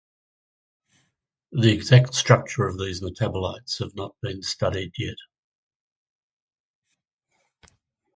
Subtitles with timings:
[1.51, 5.17] The exact structure of these metabolites have not been studied yet.